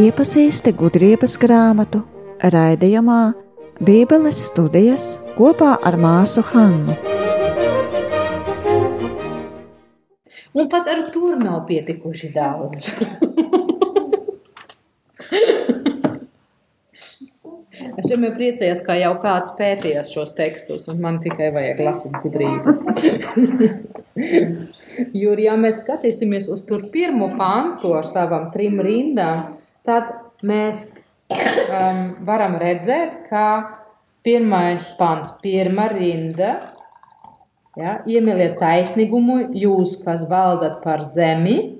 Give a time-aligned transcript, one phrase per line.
[0.00, 2.02] Iepazīsti gudrības grāmatu
[2.52, 3.32] raidījumā
[3.80, 5.06] Bībeles studijas
[5.38, 6.98] kopā ar māsu Hannu.
[10.52, 12.90] Un pat ar to nav pietikuši daudz.
[17.99, 22.82] Es vienmēr priecājos, ka jau kāds pētījās šos tekstus, un man tikai vajag lasīt gudrības.
[25.22, 29.56] jo, ja mēs skatīsimies uz tur pirmo pantu ar savām trim rindām,
[29.86, 30.12] tad
[30.46, 30.90] mēs
[31.30, 33.46] um, varam redzēt, ka
[34.26, 36.54] pirmais pants, pirmā rinda,
[37.78, 41.79] ja, iemīliet taisnīgumu, jūs, kas valdat par zemi,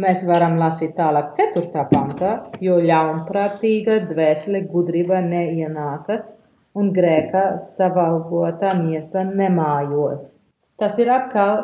[0.00, 1.82] Mēs varam lasīt tālāk, 4.
[1.90, 2.28] pantā,
[2.64, 6.30] jo ļaunprātīga dvēsele gudrība neienākas
[6.72, 10.38] un grēka savalgota miesa nemājos.
[10.80, 11.58] Tas ir atkal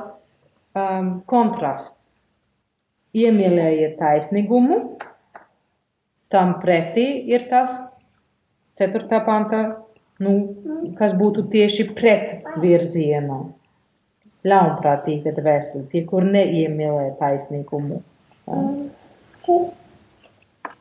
[0.77, 2.19] um, kontrasts.
[3.17, 4.77] Iemīlējiet taisnīgumu,
[6.29, 7.97] tam pretī ir tas
[8.77, 9.09] 4.
[9.25, 9.63] pantā,
[10.21, 10.35] nu,
[11.01, 13.41] kas būtu tieši pret virzienu.
[14.45, 18.05] Ļaunprātīga dvēsele, tie, kur neiemīlē taisnīgumu.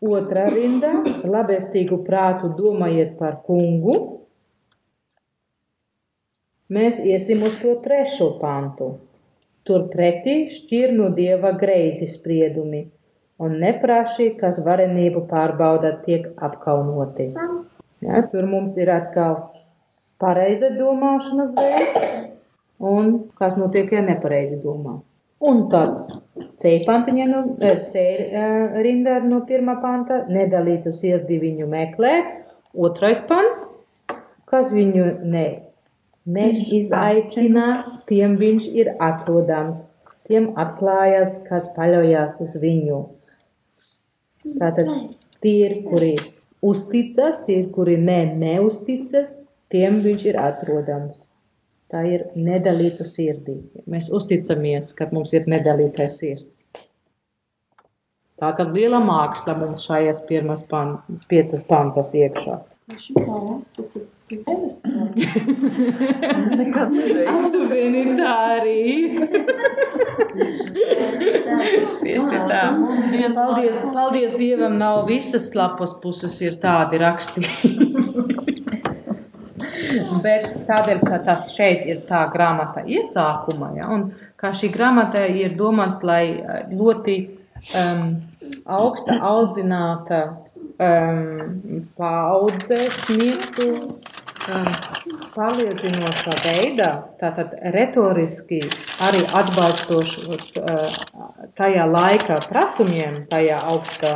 [0.07, 0.91] Otra rinda-
[1.33, 3.95] labestīgu prātu domājiet par kungu.
[6.69, 8.91] Mēs iesim uz to trešo pantu.
[9.67, 12.85] Turpretī šķir no dieva greizi spriedumi,
[13.39, 17.33] un nepraši, kas varenību pārbauda, tiek apkaunoti.
[18.05, 19.35] Ja, tur mums ir atkal
[20.19, 22.07] pareiza domāšanas veids,
[22.79, 24.99] un kas notiek, ja nepareizi domā.
[25.37, 26.15] Un tad
[26.57, 32.13] C pantiņa no eh, C eh, rinda no pirmā panta nedalītu sirdi viņu meklē.
[32.73, 33.67] Otrais pants,
[34.49, 35.45] kas viņu ne,
[36.25, 37.67] neizaicina,
[38.09, 39.85] tiem viņš ir atrodams.
[40.27, 42.97] Tiem atklājas, kas paļaujas uz viņu.
[44.57, 44.89] Tātad
[45.43, 46.15] tie ir, kuri
[46.65, 49.37] uzticas, tie ir, kuri ne, neusticas,
[49.71, 51.26] tiem viņš ir atrodams.
[51.87, 53.61] Tā ir nedalīta sirdī.
[53.87, 56.67] Mēs uzticamies, ka mums ir nedalīta sirds.
[58.37, 60.97] Tā tad liela māksla mums šajās pirmās pan,
[61.31, 62.59] piecas pantas iekšā.
[66.59, 66.91] Nekad.
[67.71, 68.81] Vieni tā arī.
[72.03, 72.63] Tieši tā.
[73.37, 77.86] Paldies, paldies Dievam, nav visas lapas puses ir tādi rakstīti.
[80.23, 84.09] Bet tādēļ, ka tas šeit ir tā grāmata iesākuma, ja, un
[84.39, 87.17] kā šī grāmata ir domāts, lai eh, ļoti
[87.77, 88.03] um,
[88.65, 90.21] augsta audzināta
[90.77, 94.69] um, paudze sniegtu um,
[95.35, 98.61] pārliecinošā veidā, tātad retoriski
[99.07, 100.99] arī atbalstoši uh,
[101.57, 104.13] tajā laika prasumiem, tajā augstā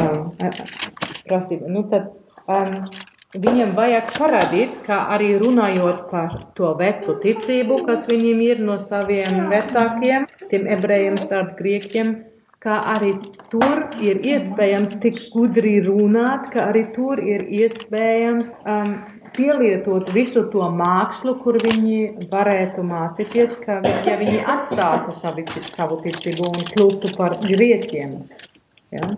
[0.00, 0.30] um,
[1.28, 1.70] prasība.
[1.70, 2.12] Nu, tad,
[2.46, 2.78] um,
[3.34, 9.48] Viņam vajag parādīt, ka arī runājot par to veco ticību, kas viņiem ir no saviem
[9.50, 12.12] vecākiem, tiem ebrejiem starp grieķiem,
[12.62, 13.10] ka arī
[13.50, 18.94] tur ir iespējams tik gudri runāt, ka arī tur ir iespējams um,
[19.34, 25.44] pielietot visu to mākslu, kur viņi varētu mācīties, ka ja viņi atstātu savu,
[25.74, 28.18] savu ticību un kļūtu par grieķiem.
[28.94, 29.10] Ja?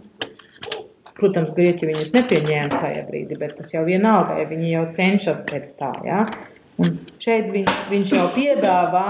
[1.16, 5.70] Protams, grieķi viņus nepieņēma tajā brīdī, bet tas jau vienalga, ja viņi jau cenšas pēc
[5.78, 5.92] tā.
[6.04, 6.26] Ja?
[6.76, 9.06] Un šeit viņš, viņš jau piedāvā,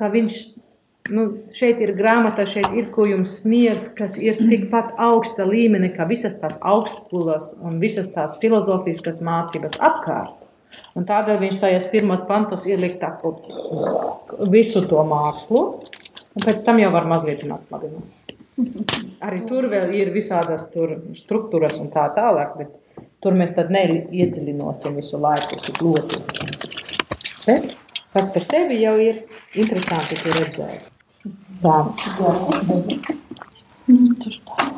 [0.00, 0.38] ka viņš,
[1.12, 6.08] nu, šeit ir grāmata, šeit ir ko jums sniegt, kas ir tikpat augsta līmeni, kā
[6.08, 10.38] visas tās augstpulas un visas tās filozofiskas mācības apkārt.
[10.96, 13.12] Un tādēļ viņš tajās pirmās pantos ielikt tā
[14.48, 15.66] visu to mākslu,
[16.32, 18.21] un pēc tam jau var mazliet atslabināt.
[19.22, 20.68] Arī tur vēl ir visādas
[21.22, 26.20] struktūras un tā tālāk, bet tur mēs tad neiedziļināsim visu laiku tik ļoti.
[27.46, 27.72] Bet
[28.12, 29.22] pats par sevi jau ir
[29.56, 30.88] interesanti redzēt.
[31.62, 31.78] Tā.
[33.92, 34.68] Tur tā,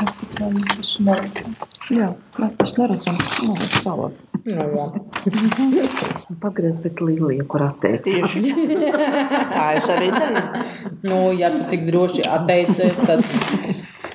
[0.00, 1.24] tas tikai tas nav.
[1.92, 2.06] Jā,
[2.40, 3.18] mēs neredzam,
[3.48, 4.20] nav tālāk.
[4.44, 4.86] Nu, jā.
[6.42, 8.38] Pagriez, bet līnija, kur atteicās.
[9.56, 10.44] Tā es arī daru.
[11.04, 13.24] Nu, ja tu tik droši atteicies, tad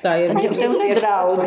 [0.02, 0.32] tā ir.
[0.40, 1.46] Es tev nedraudu.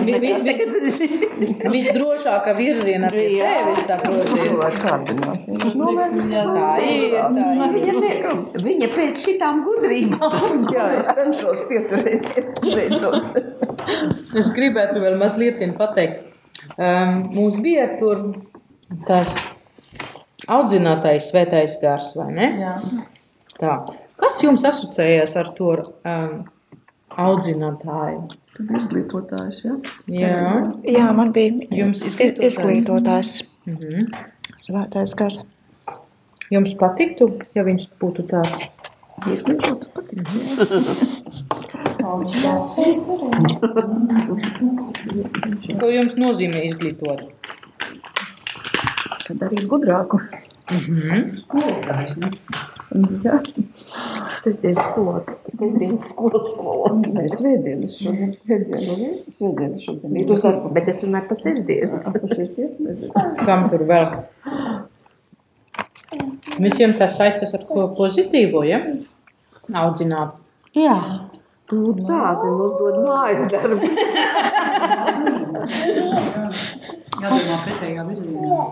[1.74, 4.50] Visdrošākā virziena pie tevis, saproti.
[4.84, 7.16] Tā ir.
[7.18, 8.28] Tā ir.
[8.68, 10.68] Viņa pēc šitām gudrībām.
[10.76, 12.24] Jā, es cenšos pieturēties.
[14.44, 16.30] Es gribētu vēl mazliet pateikt.
[16.78, 18.22] Um, mums bija tur
[19.08, 19.34] tas
[20.48, 22.50] audzinātais svētais gars, vai ne?
[22.62, 22.76] Jā.
[23.60, 23.76] Tā.
[24.20, 25.72] Kas jums asociējas ar to
[26.08, 26.44] um,
[27.20, 28.22] audzinātāju?
[28.54, 29.74] Tu biji izglītotājs, jā?
[30.14, 32.46] Jā, Jā, man bija Jums iz- izglītotājs?
[32.52, 33.32] izglītotājs
[33.66, 34.14] mhm.
[34.62, 35.44] svētais gars.
[36.54, 38.70] jums patiktu, ja viņš būtu tāds.
[39.32, 40.28] Izglītot patīk.
[45.80, 47.24] Ko jums nozīmē izglītot?
[49.24, 50.20] Kad arī gudrāku.
[50.74, 51.34] Mhm.
[52.94, 53.40] Jā.
[54.44, 55.34] Sestdienas skolotā.
[55.50, 57.14] Sestdienas skolas skolotāja.
[57.16, 58.34] Nē, svētdienas šodien.
[58.38, 60.14] Svētdiena, nu, svētdiena šodien.
[60.20, 62.10] Rīt uz darbu, bet es runāju par sestdienas.
[62.14, 62.76] Pa sestdienu?
[62.86, 63.26] Nezinu.
[63.42, 64.06] Kam tur vēl?
[66.62, 68.84] Visiem tas saistās ar ko pozitīvo, ja?
[69.74, 70.38] Audzināt.
[70.78, 70.98] Jā.
[71.74, 73.88] Nu, tā, zinu, uzdod mājas darbu.
[77.24, 78.66] Jādomā pretējā virzienā.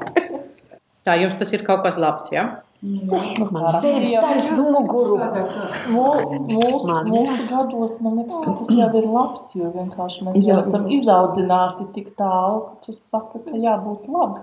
[1.01, 2.61] Tā jums tas ir kaut kas labs, ja?
[2.81, 5.17] Man sēdi taisnu muguru.
[5.93, 10.87] Mūsu, mūsu gados, man liekas, ka tas jau ir labs, jo vienkārši mēs jau esam
[10.95, 14.41] izaudzināti tik tālu, ka tu saka, ka jābūt labi.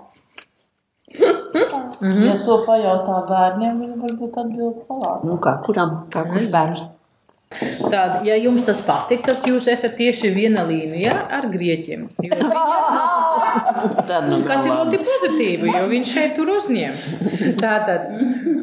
[1.98, 2.22] Mhm.
[2.28, 5.26] Ja to pajautā bērniem, viņi varbūt atbild savādi.
[5.26, 6.04] Nu, kā kuram?
[6.12, 6.84] Kā kurš bērns?
[7.48, 12.04] Tad, ja jums tas patīk, tad jūs esat tieši viena līnija ar grieķiem.
[14.08, 17.06] Tad, nu, ir ļoti pozitīvi, jo viņš šeit tur uzņems.
[17.60, 18.10] Tātad,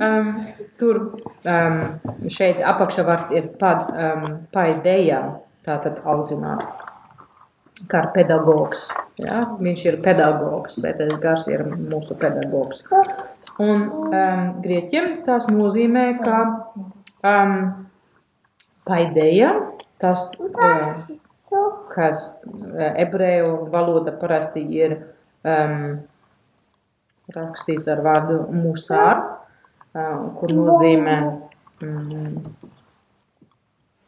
[0.06, 0.30] um,
[0.78, 1.80] tur um,
[2.30, 5.22] šeit apakšavārds ir pad, um, paidējā,
[5.66, 6.68] tātad audzināt.
[7.92, 8.86] Kā pedagogs.
[9.22, 9.42] Ja?
[9.60, 12.86] Viņš ir pedagogs, svētais gars ir mūsu pedagogs.
[13.62, 16.40] Un um, grieķiem tas nozīmē, ka
[17.26, 17.58] um,
[18.86, 19.52] paidēja,
[20.02, 21.02] tas, uh,
[21.94, 24.98] kas uh, ebreju valoda parasti ir
[25.46, 25.98] um,
[27.36, 29.24] rakstīts ar vārdu musār,
[29.96, 31.18] uh, kur nozīmē
[31.82, 32.56] mm,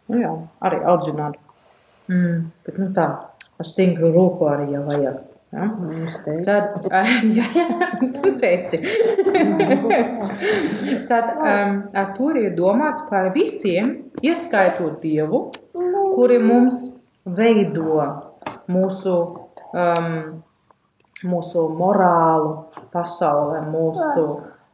[0.07, 0.33] nu jā,
[0.69, 1.39] arī audzināt.
[2.07, 3.07] Mm, bet nu tā,
[3.59, 5.26] ar stingru roku arī jau vajag.
[5.55, 5.67] Ja?
[6.43, 6.87] Tad,
[7.37, 7.67] jā, jā,
[8.17, 8.81] tu teici.
[11.09, 15.47] Tad um, ar to ir domāts par visiem, ieskaitot Dievu,
[16.17, 16.89] kuri mums
[17.23, 18.03] veido
[18.71, 19.15] mūsu,
[19.71, 20.19] um,
[21.23, 22.53] mūsu morālu
[22.91, 24.27] pasaulē, mūsu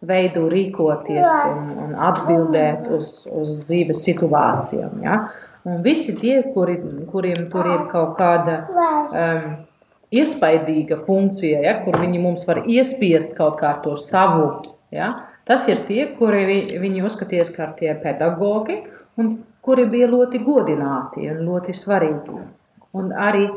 [0.04, 4.98] veidu rīkoties un, un atbildēt uz, uz dzīves situācijām.
[5.06, 5.19] Ja?
[5.64, 6.80] Un visi tie, kuri,
[7.12, 9.46] kuriem tur ir kaut kāda um,
[10.13, 14.50] iespaidīga funkcija, ja, kur viņi mums var iespiest kaut kā to savu.
[14.94, 15.10] Ja,
[15.50, 18.83] tas ir tie, kuri vi, viņi uzskaties kā tie pedagogi
[19.18, 22.42] un kuri bija ļoti godināti un ļoti svarīgi.
[22.94, 23.48] Un arī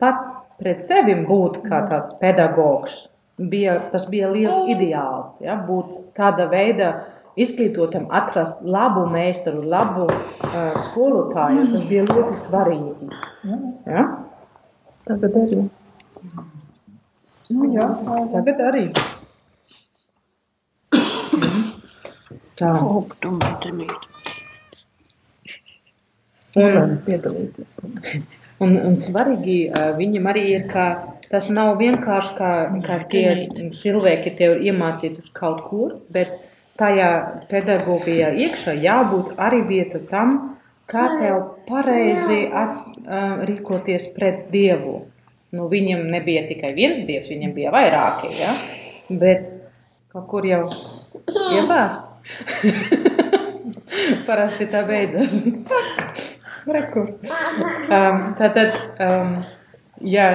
[0.00, 3.06] pats pret sevi būt kā tāds pedagogs,
[3.38, 5.38] bija, tas bija liels ideāls.
[5.44, 6.92] Ja, būt tāda veida
[7.38, 13.12] izglītotam, atrast labu meistaru, labu uh, skolotāju, tas bija ļoti svarīgi.
[13.86, 14.08] Ja?
[15.08, 15.66] Tagad arī.
[17.48, 17.86] Nu, jā,
[18.32, 18.84] tagad arī.
[22.58, 22.72] Tā.
[26.58, 27.76] Un, Piedalīties.
[28.64, 29.58] un, un svarīgi
[29.98, 30.86] viņam arī ir, ka
[31.30, 32.52] tas nav vienkārši kā,
[32.84, 33.26] kā tie
[33.78, 36.34] cilvēki tev ir iemācīti uz kaut kur, bet
[36.80, 37.10] tajā
[37.50, 40.56] pedagogijā iekšā jābūt arī vieta tam,
[40.88, 45.02] kā tev pareizi at, ā, rīkoties pret Dievu.
[45.54, 48.32] Nu, viņam nebija tikai viens dievs, viņam bija vairāki.
[48.36, 48.52] Ja?
[49.08, 49.48] Bet
[50.12, 50.64] kaut kur jau
[51.56, 52.08] iebāzt.
[54.28, 55.44] Parasti tā beidzas.
[56.68, 59.30] Um, tātad, um,
[60.04, 60.26] ja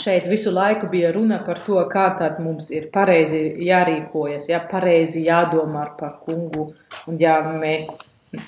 [0.00, 5.26] šeit visu laiku bija runa par to, kā tad mums ir pareizi jārīkojas, ja pareizi
[5.26, 6.70] jādomā par kungu,
[7.04, 7.90] un ja mēs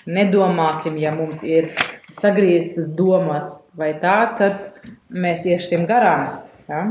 [0.09, 1.71] nedomāsim, ja mums ir
[2.09, 4.70] sagrieztas domas vai tā, tad
[5.11, 6.40] mēs iesim garām.
[6.71, 6.85] Ja?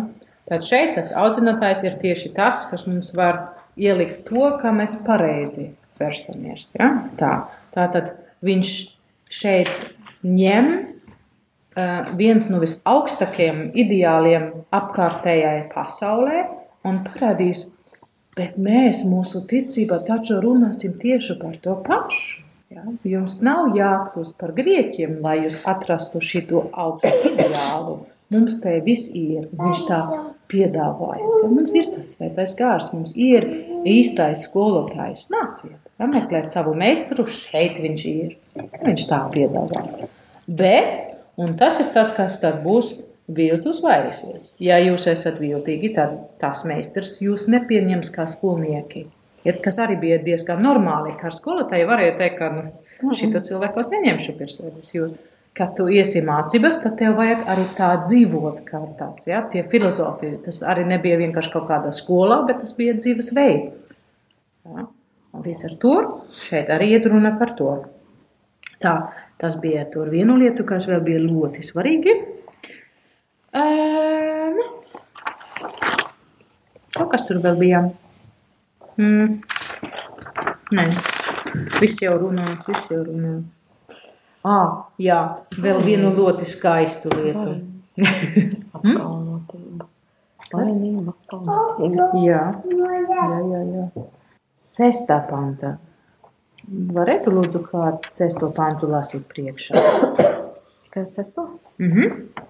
[0.50, 3.42] Tad šeit tas audzinātājs ir tieši tas, kas mums var
[3.80, 5.70] ielikt to, kā mēs pareizi
[6.02, 6.70] versamies.
[6.78, 6.92] Ja?
[7.20, 7.34] Tā.
[7.76, 8.14] Tātad
[8.46, 8.72] viņš
[9.30, 9.70] šeit
[10.26, 16.44] ņem uh, viens no visaugstākajiem ideāliem apkārtējai pasaulē
[16.90, 17.68] un parādīs,
[18.38, 22.46] bet mēs mūsu ticībā taču runāsim tieši par to pašu.
[22.70, 22.84] Ja?
[23.08, 28.00] Jums nav jākļūst par grieķiem, lai jūs atrastu šo augstu ideālu.
[28.30, 30.00] Mums te viss ir, viņš tā
[30.52, 31.42] piedāvājas.
[31.42, 33.46] Ja mums ir tas svētais gārs, mums ir
[33.90, 35.26] īstais skolotājs.
[35.34, 38.36] Nāciet, meklēt savu meistaru, šeit viņš ir.
[38.84, 39.84] Viņš tā piedāvā.
[40.46, 41.08] Bet,
[41.42, 42.96] un tas ir tas, kas tad būs
[43.30, 44.52] viltus vairīsies.
[44.62, 49.06] Ja jūs esat viltīgi, tad tas meistars jūs nepieņems kā skolnieki.
[49.46, 53.92] Ja, kas arī bija diezgan normāli, kā skolotāji varēja teikt, ka nu, šito cilvēku es
[53.94, 54.90] neņemšu pie sevis.
[54.96, 55.10] Jo,
[55.58, 59.26] kad tu iesi mācības, tad tev vajag arī tā dzīvot kā tās.
[59.28, 59.42] Ja?
[59.52, 63.82] Tie filozofija, tas arī nebija vienkārši kaut kādā skolā, bet tas bija dzīves veids.
[64.70, 64.88] Ja?
[65.36, 65.96] Un līdz ar to
[66.42, 67.74] šeit arī iet runa par to.
[68.80, 68.94] Tā,
[69.42, 72.16] tas bija tur viena lieta, kas vēl bija ļoti svarīgi.
[73.60, 74.60] Um,
[77.12, 77.84] kas tur vēl bija.
[79.00, 79.40] Mm.
[80.76, 80.86] Nē,
[81.80, 83.59] viss jau runāts, viss jau runāts.
[84.48, 85.20] Ah, jā,
[85.60, 87.58] vēl vienu ļoti skaistu lietu.
[88.78, 89.88] Apkaunotība.
[90.50, 92.08] Vainība, apkaunotība.
[92.24, 93.02] Jā, jā,
[93.52, 93.64] jā.
[93.76, 94.06] jā.
[94.56, 95.76] Sestā panta.
[96.70, 99.84] Varētu lūdzu kāds sesto pantu lasīt priekšā.
[100.94, 101.46] Kas tas to?
[101.82, 102.48] Mhm.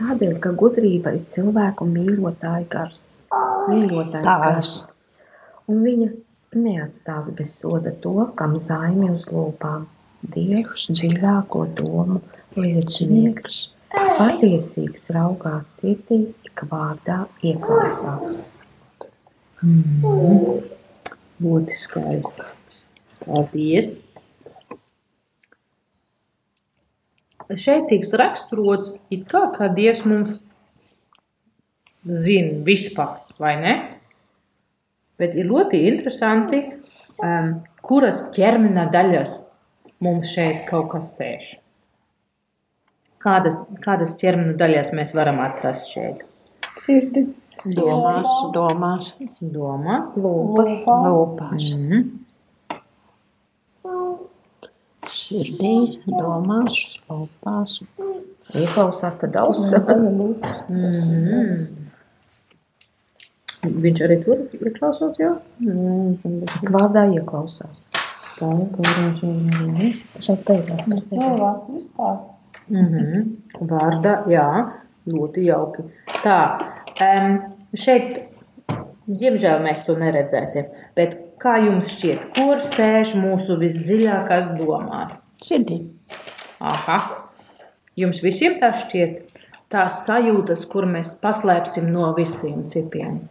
[0.00, 3.02] Tādēļ, ka gudrība ir cilvēku mīlotāja gars.
[3.68, 4.76] Mīlotājs gars.
[5.70, 6.08] Un viņa
[6.58, 9.84] neatstās bez soda to, kam zaimi uz lūpām.
[10.22, 12.20] Dievs dziļāko domu
[12.54, 13.56] liecinieks.
[13.92, 18.46] Patiesīgs raugās sirdī, ik vārdā ieklausās.
[21.42, 22.46] Ļoti skaisti.
[23.26, 23.92] Paldies.
[27.52, 30.38] Šeit tiks raksturots, it kā, kā Dievs mums
[32.06, 33.74] zina vispār, vai ne?
[35.20, 36.62] Bet ir ļoti interesanti,
[37.18, 39.34] um, kuras ķermeņa daļas
[40.02, 41.44] mums šeit kaut kas sēž.
[43.22, 46.24] Kādas, kādas ķermeņa daļas mēs varam atrast šeit?
[46.82, 47.28] Sirdi.
[47.76, 49.12] Domās, domās.
[49.38, 50.16] domās.
[50.18, 50.70] Lūpas.
[50.88, 51.64] Lūpās.
[51.76, 52.00] Mhm.
[55.12, 56.78] Sirdī, domās,
[57.10, 57.78] lūpās.
[58.56, 59.74] Ieklausās tad auss.
[59.76, 60.32] Mhm.
[63.62, 65.36] Viņš arī tur ieklausās, jā?
[65.62, 67.91] Ik vārdā ieklausās.
[68.42, 69.88] Tā, tā,
[70.22, 70.84] Šās beigās.
[70.90, 72.16] Bet cilvēku vispār.
[72.72, 73.24] Mhm.
[73.70, 74.46] Vārdā, jā,
[75.06, 75.84] ļoti jauki.
[76.24, 76.38] Tā,
[77.06, 77.36] um,
[77.78, 78.22] šeit,
[79.06, 85.20] diemžēl mēs to neredzēsim, bet kā jums šķiet, kur sēž mūsu visdziļākās domās?
[85.42, 85.84] Sirdī.
[86.62, 86.98] Aha.
[87.98, 89.38] Jums visiem tā šķiet,
[89.72, 93.22] tās sajūtas, kur mēs paslēpsim no visiem citiem.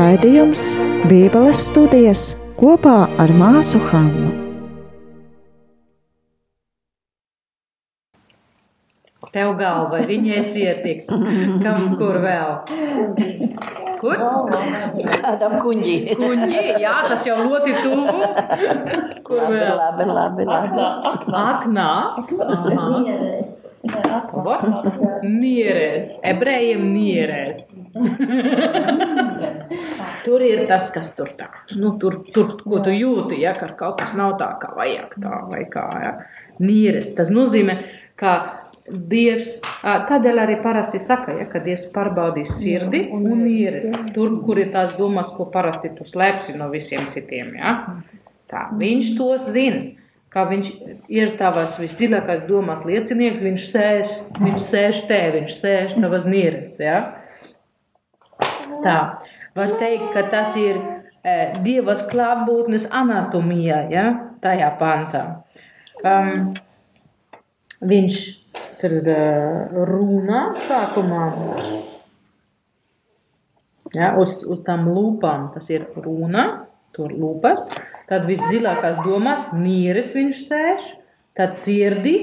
[0.00, 0.74] Raidījums
[1.10, 2.28] Bībeles studijas
[2.60, 4.39] kopā ar māsu Hannu.
[9.30, 11.04] Tev galva, viņai ietik.
[11.62, 12.50] Kam kur vēl?
[14.00, 14.16] Kur?
[15.22, 15.96] Kādam kuģī.
[16.18, 18.06] Kuņģi, jā, tas jau ļoti tuvu.
[19.26, 19.76] Kur Labi, vēl?
[19.78, 20.46] labi, labi.
[20.48, 21.34] labi.
[21.44, 22.32] Aknās.
[25.24, 26.08] Nierēs.
[26.26, 27.62] Ebrejiem nierēs.
[30.26, 31.48] tur ir tas, kas tur tā.
[31.78, 35.42] Nu, tur, tur, ko tu jūti, ja ka kaut kas nav tā, kā vajag tā
[35.52, 35.86] vai kā.
[36.02, 36.12] Ja.
[36.60, 37.14] Nierēs.
[37.16, 37.78] Tas nozīmē,
[38.20, 38.59] ka
[38.90, 43.90] Dievs tādēļ arī parasti saka, ja, ka Dievs pārbaudīs sirdi un nīres.
[44.14, 47.54] Tur, kur ir tās domas, ko parasti tu slēpsi no visiem citiem.
[47.60, 47.74] Ja.
[48.50, 49.96] Tā, viņš to zina.
[50.30, 50.68] Kā viņš
[51.10, 56.76] ir tavas visdziļākās domās liecinieks, viņš sēž, viņš sēž te, viņš sēž tavas nīres.
[56.78, 57.00] Ja.
[58.84, 58.96] Tā,
[59.58, 61.34] var teikt, ka tas ir e,
[61.66, 64.06] Dievas klātbūtnes anatomijā, ja,
[64.42, 65.24] tajā pantā.
[66.00, 66.52] Um,
[67.82, 68.22] viņš
[68.80, 71.24] tur uh, runā sākumā.
[73.94, 77.68] Ja, uz, uz tām lūpām tas ir runa, tur lūpas.
[78.10, 80.86] Tad visdziļākās domās nieres viņš sēž,
[81.38, 82.14] tad sirdī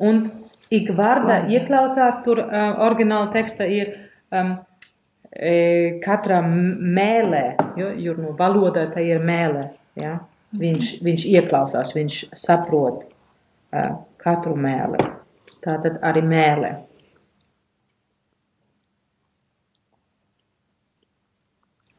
[0.00, 0.26] un
[0.72, 3.92] ik vārdā ieklausās tur uh, oriģināla teksta ir
[4.34, 4.54] um,
[5.30, 5.54] e,
[6.04, 7.44] katra mēlē,
[7.78, 9.68] jo, jo no valodā tā ir mēlē.
[10.00, 10.16] Ja?
[10.54, 15.13] Viņš, viņš ieklausās, viņš saprot uh, katru mēlē.
[15.64, 16.72] Tā tad arī mēlē.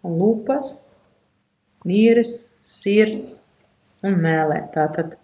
[0.06, 0.86] Lupas,
[1.86, 3.40] nieres, sirds
[4.06, 4.60] un mēlē.
[4.76, 5.16] Tātad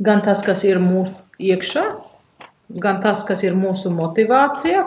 [0.00, 1.84] gan tas, kas ir mūsu iekšā,
[2.82, 4.86] gan tas, kas ir mūsu motivācija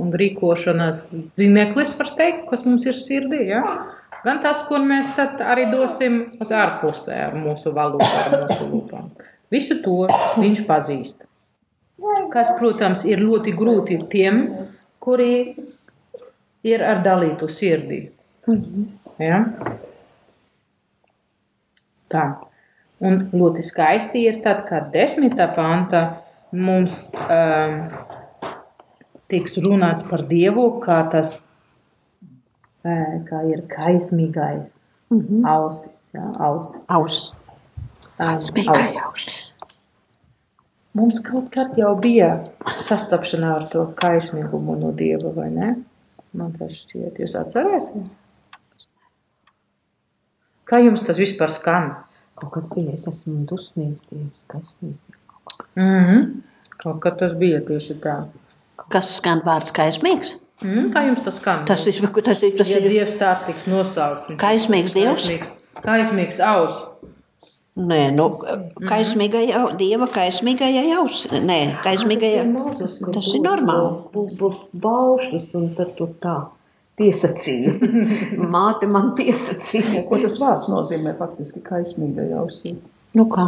[0.00, 1.02] un rīkošanas
[1.36, 3.42] dzineklis, var teikt, kas mums ir sirdī.
[3.50, 3.62] Ja?
[4.22, 9.12] Gan tas, ko mēs arī dosim uz ārpusē ar mūsu valodu, ar mūsu lūpām.
[9.52, 10.06] Visu to
[10.40, 11.26] viņš pazīst.
[12.32, 14.40] Kas, protams, ir ļoti grūti tiem,
[15.02, 15.54] kuri
[16.66, 18.00] ir ar dalītu sirdī.
[19.20, 19.44] Ja?
[22.12, 22.24] Tā.
[23.02, 26.02] Un ļoti skaisti ir tad, kad desmitā panta
[26.54, 27.78] mums um,
[29.32, 31.40] tiks runāts par Dievu, kā tas
[32.82, 34.72] kā ir kaismīgais
[35.12, 35.46] -hmm.
[35.46, 36.10] ausis.
[36.12, 36.76] Ja, aus.
[36.86, 37.34] Aus.
[38.22, 39.52] Um, aus.
[40.92, 42.34] Mums kaut kad jau bija
[42.84, 45.70] sastapšanā ar to kaismīgumu no Dieva, vai ne?
[46.36, 48.10] Man tas šķiet, jūs atcerēsiet?
[50.68, 51.90] Kā jums tas vispār skan?
[52.40, 55.66] Kaut kad bija, es esmu dusmīgs Dievs, kaismīgs Dievs.
[55.76, 56.30] Mm -hmm.
[56.82, 58.16] Kaut kad tas bija tieši tā.
[58.88, 60.36] Kas skan vārds kaismīgs?
[60.62, 61.64] Mm, kā jums tas skan?
[61.64, 64.28] Tas ir, tas ir, tas ja ir Dievs tā tiks nosaukts.
[64.38, 65.24] Kaismīgs Dievs?
[65.24, 66.84] Kaismīgs, kaismīgs aus.
[67.72, 68.26] Nē, nu,
[68.84, 71.22] kaismīgajā, dieva kaismīgajā jaus.
[71.32, 72.42] Nē, kaismīgajā.
[72.82, 74.50] Tas ir normāli.
[74.82, 76.34] Baušus un tad tu tā
[77.00, 77.72] piesacīja.
[78.54, 80.02] Māte man piesacīja.
[80.10, 82.74] Ko tas vārds nozīmē faktiski kaismīgajā ausī?
[83.16, 83.46] Nu kā?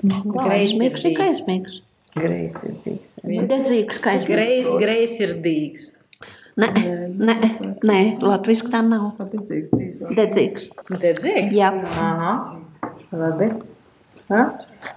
[0.00, 1.82] Kaismīgs ir kaismīgs.
[2.16, 3.18] Greizsirdīgs.
[3.52, 4.30] Dedzīgs kaismīgs.
[4.32, 5.90] Grei, greisirdīgs.
[6.58, 6.70] Nē,
[7.20, 7.36] nē,
[7.86, 9.12] nē, latviski tā nav.
[9.28, 10.00] Dedzīgs.
[10.16, 10.70] Dedzīgs.
[10.88, 11.52] Dedzīgs?
[11.54, 11.68] Jā.
[11.92, 12.32] Aha.
[13.14, 13.48] Labi.
[14.28, 14.40] Ha?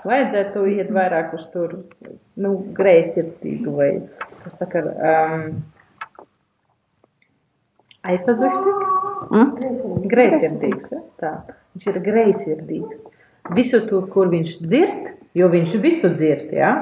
[0.03, 1.77] Vajadzētu iet vairāk uz tur,
[2.41, 3.91] nu, greisirdīgu vai,
[4.43, 5.45] kas saka, um,
[8.11, 8.73] eifazušķi?
[9.31, 10.01] Mm?
[10.11, 10.99] Greisirdīgs, ja?
[11.21, 11.31] tā.
[11.71, 13.05] Viņš ir greisirdīgs.
[13.55, 16.73] Visu to, kur viņš dzird, jo viņš visu dzird, ja?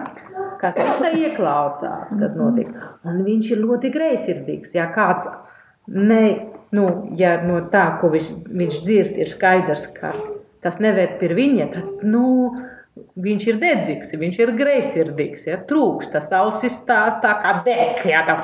[0.60, 2.72] kas visai ieklausās, kas notiek.
[3.08, 4.74] Un viņš ir ļoti greisirdīgs.
[4.76, 5.30] Ja kāds,
[5.88, 6.24] ne,
[6.76, 6.90] nu,
[7.20, 10.16] ja no tā, ko viņš, viņš dzird, ir skaidrs, ka
[10.66, 12.26] tas neved pie viņa, tad, nu,
[13.20, 18.26] viņš ir dedzīgs, viņš ir greisirdīgs, ja trūkst, tas ausis tā, tā kā dek, ja
[18.28, 18.38] tā.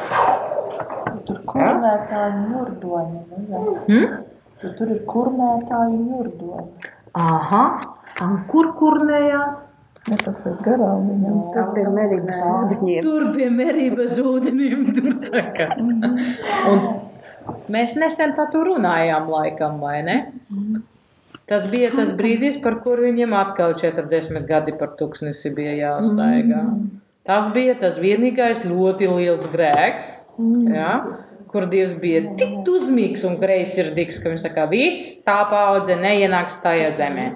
[1.26, 3.22] Tur kurmētāji ņurdoņi.
[3.32, 3.78] nezinu.
[3.90, 4.18] Hmm?
[4.64, 6.92] Jo Tur ir kurmētāji ņurdoņi.
[7.20, 7.64] Aha,
[8.24, 9.72] un kur kurnējās?
[10.06, 11.38] Ne, tas ir garām viņam.
[11.56, 13.06] Tur pie merības ūdeņiem.
[13.08, 15.66] Tur pie merības ūdeņiem, tur saka.
[16.70, 16.84] Un
[17.74, 20.18] mēs nesen par to runājām laikam, vai ne?
[21.46, 26.64] Tas bija tas brīdis, par kur viņiem atkal 40 gadi par tūkstnesi bija jāstaigā.
[27.26, 30.12] Tas bija tas vienīgais ļoti liels grēks,
[30.74, 30.90] ja,
[31.54, 36.90] kur Dievs bija tik uzmīgs un greizsirdīgs, ka viņš saka, viss tā paudze neienāks tajā
[36.98, 37.28] zemē.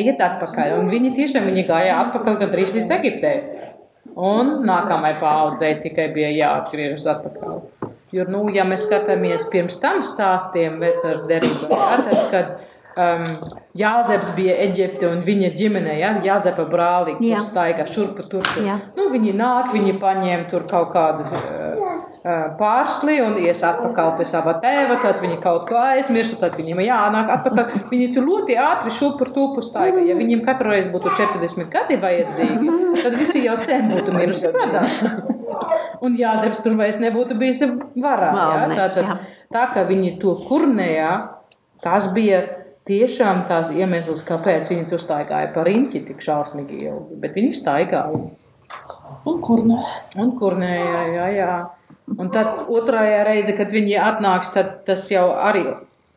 [0.00, 0.76] Ejiet atpakaļ.
[0.78, 3.36] Un viņi tiešām viņi gāja atpakaļ gandrīz līdz Eģiptei.
[4.16, 7.60] Un nākamajai paudzei tikai bija jāatgriežas atpakaļ.
[8.14, 13.24] Jo, nu, ja mēs skatāmies pirms tam stāstiem, vecā derībā, tad, kad um,
[13.78, 17.38] Jāzeps bija Eģipte un viņa ģimene, ja, Jāzepa brāli, Jā.
[17.38, 18.64] kurš staigā šurpu turpu.
[18.66, 18.78] Jā.
[18.96, 24.26] Nu, viņi nāk, viņi paņem tur kaut kādu uh, uh, pārsli un ies atpakaļ pie
[24.28, 27.86] sava tēva, tad viņi kaut ko aizmirst, tad viņiem jānāk atpakaļ.
[27.92, 30.02] Viņi tur ļoti ātri šurpu turpu staigā.
[30.06, 34.54] Ja viņiem katru reizi būtu 40 gadi vajadzīgi, tad visi jau sen būtu miruši.
[36.00, 37.60] Un Jāzeps tur vairs nebūtu bijis
[38.00, 38.30] varā.
[38.32, 38.46] Ja?
[38.64, 39.16] Valdnieks, Tā, jā.
[39.52, 41.10] tā kā viņi to kurnējā,
[41.84, 42.40] tas bija
[42.88, 47.18] tiešām tās iemesls, kāpēc viņi tur staigāja par riņķi tik šausmīgi ilgi.
[47.20, 48.22] Bet viņi staigāja.
[49.28, 49.82] Un kurnē.
[50.22, 51.52] Un kurnēja, jā, jā.
[52.18, 55.64] Un tad otrajā reize, kad viņi atnāks, tad tas jau arī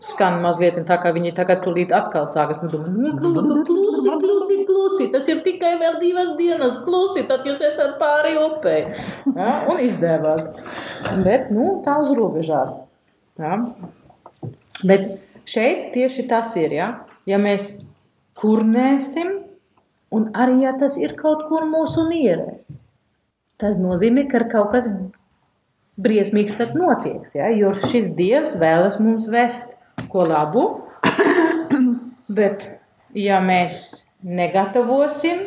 [0.03, 2.59] skan mazliet tā, kā viņi tagad tulīt atkal sākas.
[2.63, 7.45] Nu, domā, nu, klusi, klusi, klusi, klusi, tas ir tikai vēl divas dienas, klusi, tad
[7.47, 8.81] jūs esat pāri upei.
[9.29, 9.61] Ja?
[9.71, 10.49] Un izdevās.
[11.23, 12.81] Bet, nu, tā uz robežās.
[13.39, 13.59] Ja?
[14.83, 15.13] Bet
[15.49, 16.89] šeit tieši tas ir, ja,
[17.29, 17.77] ja mēs
[18.39, 19.43] kurnēsim
[20.13, 22.75] Un arī, ja tas ir kaut kur mūsu nierēs,
[23.61, 24.89] tas nozīmē, ka kaut kas
[25.97, 27.49] briesmīgs tad notieks, ja?
[27.49, 29.73] jo šis Dievs vēlas mums vest
[30.13, 30.67] ko labu,
[32.37, 32.67] bet
[33.17, 35.41] ja mēs negatavosim,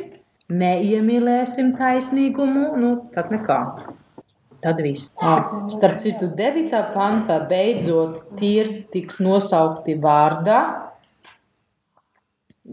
[0.51, 3.61] neiemīlēsim taisnīgumu, nu, tad nekā.
[4.67, 5.13] Tad viss.
[5.71, 6.73] Starp citu, 9.
[6.91, 10.57] pantā beidzot tie tiks nosaukti vārdā,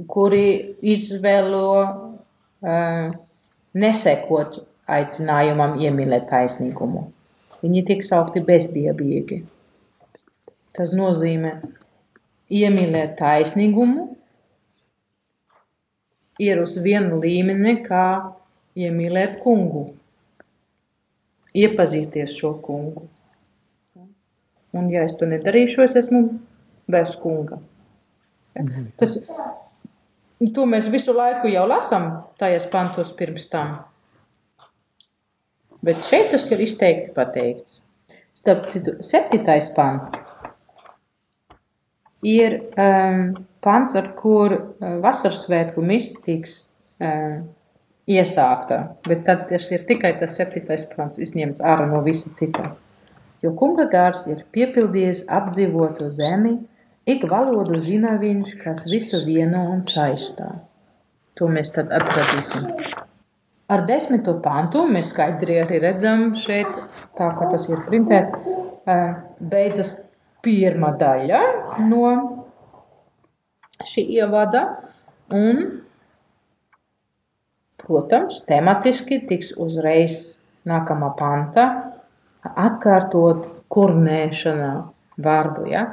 [0.10, 0.48] kuri
[0.82, 3.14] izvēlo uh,
[3.78, 4.58] nesekot
[4.90, 7.06] aicinājumam iemīlēt taisnīgumu.
[7.62, 9.44] Viņi tiek saukti bezdiebīgi.
[10.74, 11.60] Tas nozīmē
[12.50, 14.10] iemīlēt taisnīgumu,
[16.42, 18.08] ir uz vienu līmeni, kā
[18.74, 19.92] iemīlēt kungu,
[21.54, 23.08] iepazīties šo kungu.
[24.74, 26.24] Un, ja es to nedarīšu, es esmu
[26.90, 27.60] bez kunga.
[28.98, 29.20] Tas,
[30.54, 32.10] to mēs visu laiku jau lasām
[32.42, 33.80] tajās pantos pirms tam.
[35.84, 37.82] Bet šeit tas ir izteikti pateikts.
[38.34, 40.14] Starp citu, septītais pants
[42.24, 46.64] ir um, pants, ar kur uh, vasaras svētku mistiks
[47.04, 47.44] uh,
[48.10, 52.74] iesākta, bet tad ir tikai tas septītais pants izņemts ārā no visa cita.
[53.44, 56.58] Jo kunga gars ir piepildījis apdzīvotu zemi,
[57.08, 60.50] ik valodu zina viņš, kas visu vieno un saistā.
[61.40, 62.70] To mēs tad atradīsim.
[63.74, 66.70] Ar desmito pantu mēs skaidri arī redzam šeit,
[67.18, 68.36] tā kā tas ir printēts,
[69.40, 69.96] beidzas
[70.44, 71.42] pirmā daļa
[71.88, 72.12] no
[73.88, 74.66] šī ievada
[75.34, 75.64] un,
[77.88, 81.68] protams, tematiski tiks uzreiz nākamā panta
[82.44, 84.74] atkārtot kurnēšanā
[85.24, 85.88] vārdu, ja?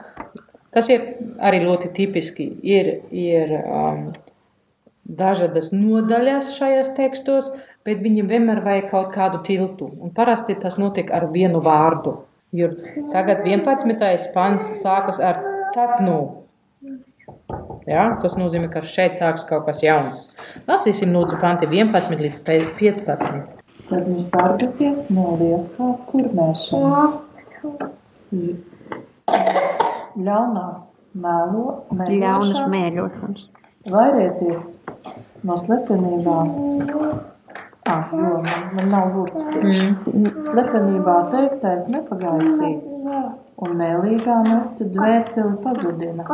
[0.70, 1.06] Tas ir
[1.42, 2.46] arī ļoti tipiski.
[2.62, 4.10] Ir, ir um,
[5.04, 7.50] dažādas nodaļas šajos tekstos,
[7.86, 9.90] bet viņam vienmēr vajag kaut kādu tiltu.
[9.98, 12.20] Un parasti tas notiek ar vienu vārdu.
[12.54, 12.70] Jo
[13.12, 14.30] tagad 11.
[14.34, 15.42] pants sākas ar
[15.74, 16.46] tad nu.
[17.90, 20.28] Ja, tas nozīmē, ka šeit sākas kaut kas jauns.
[20.68, 23.56] Lasīsim lūdzu panti 11 līdz 15.
[23.88, 27.18] Tad jūs sargaties no liekās kurmēšanas.
[30.20, 30.78] Ļaunās
[31.18, 31.64] mēlo,
[31.98, 33.42] Ļaunas mēlošanas,
[33.90, 34.70] vairieties
[35.42, 36.54] no slepenībām.
[37.90, 39.78] Ah, jo, man, man nav burts priekš.
[40.52, 42.92] Slepenībā teiktais nepagaisīs,
[43.60, 46.26] un mēlīgā mērķa dvēseli pazudina.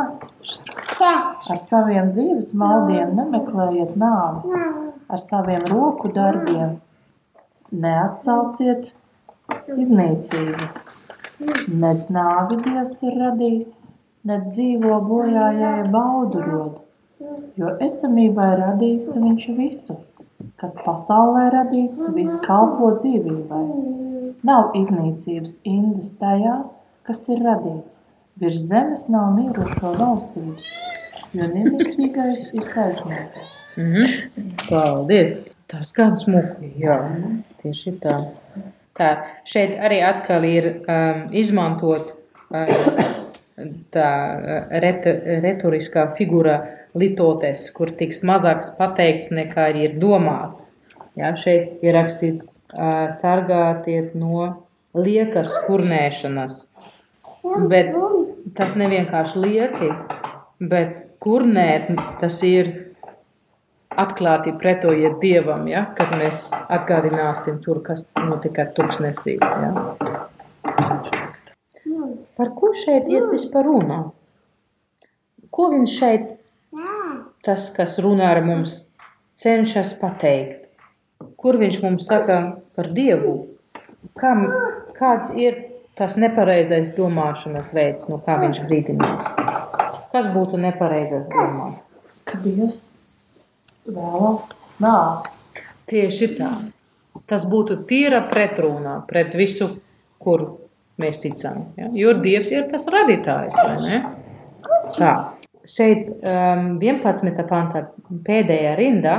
[0.97, 4.61] Ar saviem dzīves maldiem nemeklējiet nāvi,
[5.07, 6.77] ar saviem roku darbiem
[7.71, 8.91] neatsauciet
[9.75, 10.69] iznīcību.
[11.83, 13.69] Nec nāvi Dievs ir radījis,
[14.27, 16.79] nec dzīvo bojājēja baudu rod,
[17.59, 19.99] jo esamībai radījis viņš visu,
[20.61, 23.63] kas pasaulē radīts, viss kalpo dzīvībai.
[24.47, 26.57] Nav iznīcības indas tajā,
[27.07, 28.01] kas ir radīts.
[28.37, 30.71] Virs zemes nav mīrošo valstības,
[31.33, 33.53] jo nemirstīgais ir taisnīgais.
[33.77, 34.67] Mm -hmm.
[34.69, 35.37] Paldies!
[35.67, 36.95] Tas gan smuki, jā,
[37.61, 38.13] tieši tā.
[38.95, 39.09] tā.
[39.43, 42.13] Šeit arī atkal ir um, izmantot
[42.49, 43.01] um,
[43.91, 44.11] tā
[44.85, 45.09] ret,
[45.43, 46.61] retoriskā figūra
[46.95, 50.71] litotes, kur tiks mazāks pateikts nekā ir domāts.
[51.17, 54.53] Jā, šeit ir rakstīts uh, sargātiet no
[54.95, 56.59] liekas kurnēšanas,
[57.43, 57.93] bet
[58.57, 59.91] tas nevienkārši lieki,
[60.59, 61.89] bet kurnēt
[62.21, 62.71] tas ir
[63.97, 69.37] atklāti pretojiet Dievam, ja, kad mēs atgādināsim tur, kas notika tuksnesī.
[69.41, 69.71] Ja.
[72.37, 73.99] Par ko šeit iet vispār runā?
[75.49, 76.27] Ko viņš šeit,
[77.45, 78.83] tas, kas runā ar mums,
[79.37, 80.67] cenšas pateikt?
[81.37, 82.37] Kur viņš mums saka
[82.77, 83.39] par Dievu?
[84.17, 84.45] Kam,
[84.97, 85.63] kāds ir
[85.97, 89.31] tas nepareizais domāšanas veids, no kā viņš brīdinās?
[90.13, 91.81] Kas būtu nepareizais domāt?
[92.27, 92.79] Kad Dievs
[93.87, 94.51] vēlas
[94.83, 95.33] nāvi.
[95.87, 96.51] Tieši tā.
[97.27, 99.69] Tas būtu tīra pretrunā pret visu,
[100.21, 100.45] kur
[101.01, 101.69] mēs ticam.
[101.79, 101.89] Ja?
[101.95, 104.03] Jo Dievs ir tas radītājs, vai ne?
[104.97, 105.15] Tā.
[105.67, 107.41] Šeit um, 11.
[107.49, 107.87] pantā
[108.27, 109.15] pēdējā rindā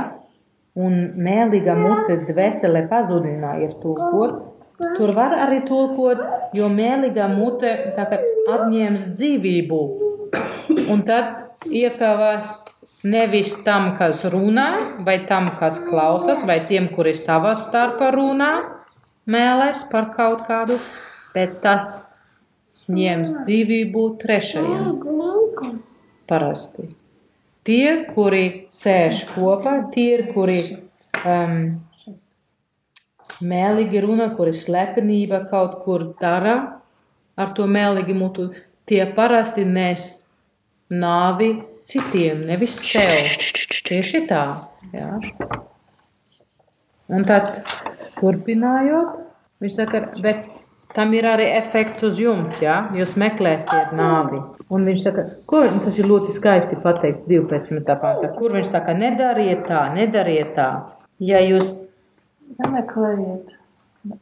[0.79, 4.47] un mēlīga mute dvēsele pazudinā ir tulkots.
[4.79, 6.21] Tur var arī tulkot,
[6.55, 9.79] jo mēlīga mute atņems dzīvību.
[10.89, 12.59] Un tad iekavās
[13.03, 14.69] nevis tam, kas runā,
[15.05, 18.53] vai tam, kas klausās, vai tiem, kuri savā starpā runā,
[19.29, 20.79] mēlēs par kaut kādu,
[21.35, 21.99] bet tas
[22.89, 24.95] ņems dzīvību trešajam.
[26.29, 26.89] Parasti.
[27.65, 30.59] tie, kuri sēž kopā, tie ir, kuri
[31.25, 31.79] um,
[33.41, 36.55] mēlīgi runā, kuri slepenība kaut kur dara
[37.39, 38.49] ar to mēlīgi mutu,
[38.89, 40.05] tie parasti nes
[40.91, 41.53] nāvi
[41.85, 43.13] citiem, nevis sev.
[43.89, 44.43] Tieši tā.
[44.93, 45.13] Jā.
[47.09, 47.63] Un tad,
[48.19, 49.15] turpinājot,
[49.63, 50.45] viņš saka, bet
[50.93, 54.41] tam ir arī efekts uz jums, ja jūs meklēsiet nāvi.
[54.69, 57.81] Un viņš saka, ko tas ir ļoti skaisti pateikts 12.
[58.01, 60.69] pāntā, kur viņš saka, nedariet tā, nedariet tā.
[61.23, 61.73] Ja jūs
[62.57, 63.53] Nemeklējiet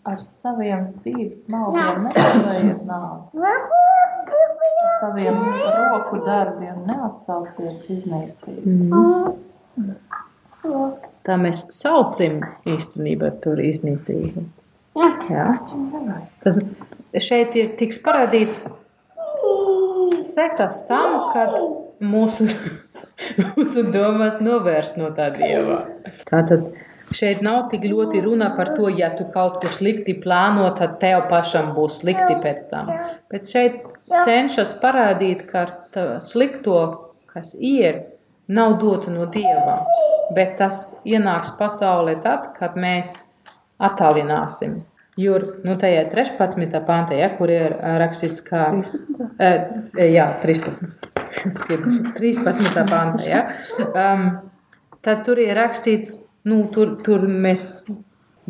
[0.08, 3.44] ar saviem dzīves maldiem, nemeklējiet nāvi.
[3.48, 5.38] Ar saviem
[5.78, 9.04] roku darbiem neatsauciet iznīcību.
[11.28, 14.48] tā mēs saucam īstenībā tur iznīcību.
[15.30, 15.48] Jā.
[16.44, 16.60] Tas
[17.22, 18.62] šeit ir tiks parādīts
[20.28, 21.54] sekas tam, kad
[22.04, 22.48] mūsu,
[23.54, 25.84] mūsu domas novērst no tā dieva.
[26.30, 26.70] Tātad
[27.15, 31.28] šeit nav tik ļoti runa par to, ja tu kaut ko slikti plāno, tad tev
[31.32, 32.91] pašam būs slikti pēc tam.
[33.32, 33.84] Bet šeit
[34.26, 35.67] cenšas parādīt, ka
[36.24, 36.82] slikto,
[37.32, 38.04] kas ir,
[38.48, 39.82] nav dota no dieva,
[40.36, 43.22] bet tas ienāks pasaulē tad, kad mēs
[43.84, 44.80] attālināsim.
[45.17, 46.76] Jo nu, tajā 13.
[46.86, 48.67] pāntā, ja, kur ir ā, rakstīts, ka.
[48.86, 49.15] 13.
[49.17, 50.91] Uh, jā, 13.
[52.20, 52.78] 13.
[52.91, 53.24] pāntā.
[53.26, 53.41] Ja,
[53.88, 54.28] um,
[55.02, 57.86] tad tur ir rakstīts, nu, tur, tur mēs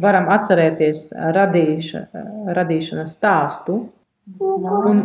[0.01, 2.03] varam atcerēties radīša,
[2.57, 3.79] radīšanas stāstu.
[4.37, 5.01] Un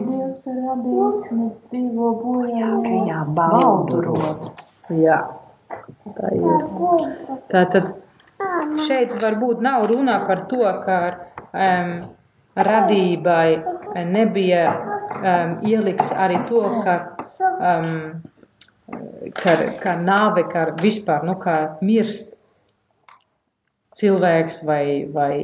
[4.98, 5.18] Jā,
[6.10, 6.64] tā ir.
[7.52, 7.92] Tā tad
[8.86, 10.98] šeit varbūt nav runa par to, ka
[11.54, 11.94] um,
[12.58, 13.46] radībai
[14.10, 16.96] nebija um, ielikts arī to, ka,
[17.70, 17.88] um,
[19.38, 22.31] ka, ka nāve, ka vispār, nu, kā mirst
[23.98, 25.34] cilvēks vai, vai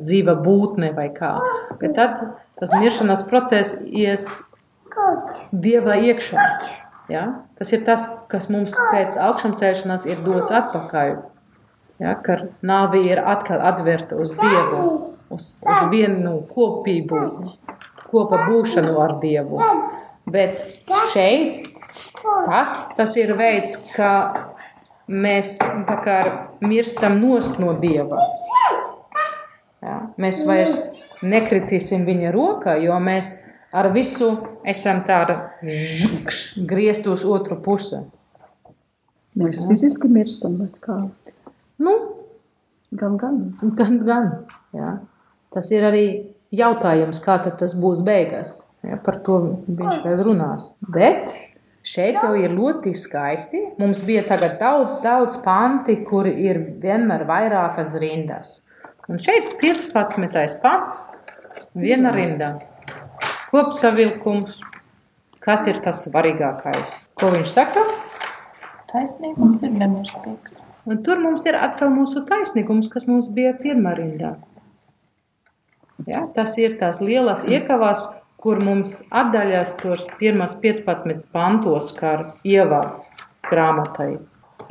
[0.00, 1.34] dzīva būtne vai kā.
[1.80, 2.22] Bet tad
[2.60, 4.28] tas miršanas process ies
[5.52, 6.42] Dieva iekšā.
[7.08, 7.22] Ja?
[7.58, 9.54] Tas ir tas, kas mums pēc augšām
[10.06, 11.16] ir dots atpakaļ.
[12.02, 12.14] Ja?
[12.20, 17.22] Ka nāve ir atkal atverta uz Dievu, uz, uz vienu kopību,
[18.10, 19.60] kopā būšanu ar Dievu.
[20.28, 20.60] Bet
[21.12, 21.64] šeit
[22.46, 24.12] tas, tas ir veids, kā
[25.08, 25.56] mēs
[26.04, 26.18] kā
[26.60, 27.20] mirstam
[27.62, 28.18] no Dieva.
[29.82, 29.96] Ja?
[30.20, 30.90] Mēs vairs
[31.22, 33.36] nekritīsim viņa rokā, jo mēs
[33.72, 34.34] ar visu
[34.68, 35.38] esam tāda
[36.56, 38.02] griezt uz otru pusi.
[39.34, 40.98] Nevis fiziski mirstam, bet kā
[41.82, 41.92] Nu,
[42.92, 43.38] gan, gan.
[43.74, 44.26] gan, gan.
[44.76, 44.98] Ja?
[45.50, 46.04] Tas ir arī
[46.54, 48.60] jautājums, kā tas būs beigās.
[48.86, 48.98] Ja?
[49.02, 50.68] Par to viņš vēl runās.
[50.94, 51.32] Bet
[51.86, 53.62] šeit jau ir ļoti skaisti.
[53.80, 54.24] Mums bija
[54.60, 58.60] daudz, daudz panti, kuri ir vienmēr vairākas rindas.
[59.10, 60.60] Un šeit 15.
[60.62, 61.00] pants,
[61.74, 62.54] viena rinda.
[63.50, 64.60] Kopsavilkums,
[65.42, 66.94] kas ir tas svarīgākais?
[67.20, 67.82] Ko viņš saka?
[68.92, 70.56] Taisnīgums ir nemirstīgs.
[70.86, 74.32] Un tur mums ir atkal mūsu taisnīgums, kas mums bija pirmā rindā.
[76.08, 78.08] Ja, tas ir tās lielas iekavās,
[78.42, 82.98] kur mums atdaļās tos pirmās 15 pantos, kā ievāds
[83.46, 84.16] grāmatai.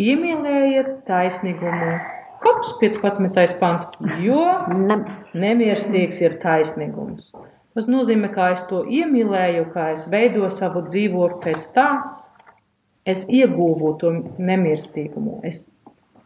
[0.01, 1.93] Iemīlējiet taisnīgumu.
[2.41, 3.57] Kops 15.
[3.61, 3.85] pants,
[4.23, 4.97] jo Ne,
[5.37, 7.31] nemirstīgs ir taisnīgums.
[7.75, 11.87] Tas nozīmē, ka es to iemīlēju, kā es veidoju savu dzīvotu pēc tā,
[13.07, 15.69] es ieguvu to nemirstīgumu, es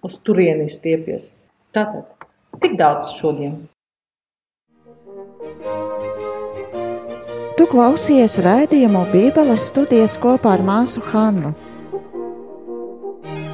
[0.05, 1.34] uz turieni stiepies.
[1.75, 2.10] Tātad,
[2.63, 3.65] tik daudz šodien.
[7.65, 11.49] Tu klausies raidījumu Bībeles studijas kopā ar māsu Hannu.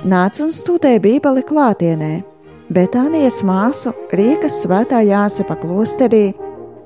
[0.04, 2.20] Nāc un studē Bībeli klātienē,
[2.76, 6.36] bet Anijas māsu Rīgas svētā Jāsepa klosterī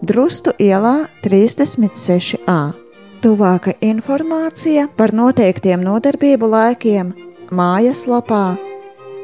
[0.05, 2.77] Drustu ielā 36a.
[3.25, 7.09] Tuvāka informācija par noteiktiem nodarbību laikiem
[7.49, 8.53] mājaslapā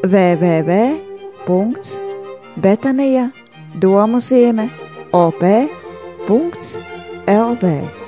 [0.10, 1.22] www.betanija
[7.28, 8.01] Elve.